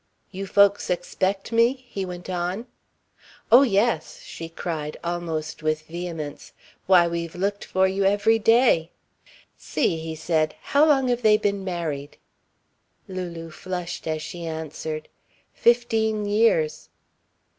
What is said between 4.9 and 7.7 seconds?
almost with vehemence. "Why, we've looked